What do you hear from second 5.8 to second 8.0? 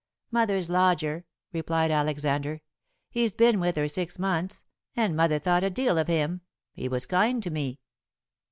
of him. He was kind to me."